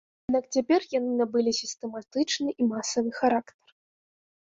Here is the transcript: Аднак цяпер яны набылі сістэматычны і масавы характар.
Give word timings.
Аднак 0.29 0.45
цяпер 0.55 0.85
яны 0.99 1.11
набылі 1.19 1.53
сістэматычны 1.61 2.49
і 2.61 2.71
масавы 2.75 3.09
характар. 3.23 3.69